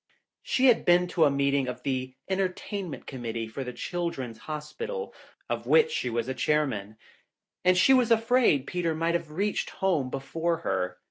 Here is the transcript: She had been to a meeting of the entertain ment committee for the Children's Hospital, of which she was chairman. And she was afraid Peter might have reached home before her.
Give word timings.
She 0.41 0.65
had 0.65 0.83
been 0.83 1.05
to 1.09 1.25
a 1.25 1.29
meeting 1.29 1.67
of 1.67 1.83
the 1.83 2.15
entertain 2.27 2.89
ment 2.89 3.05
committee 3.05 3.47
for 3.47 3.63
the 3.63 3.71
Children's 3.71 4.39
Hospital, 4.39 5.13
of 5.47 5.67
which 5.67 5.91
she 5.91 6.09
was 6.09 6.27
chairman. 6.37 6.97
And 7.63 7.77
she 7.77 7.93
was 7.93 8.09
afraid 8.09 8.65
Peter 8.65 8.95
might 8.95 9.13
have 9.13 9.29
reached 9.29 9.69
home 9.69 10.09
before 10.09 10.57
her. 10.65 10.97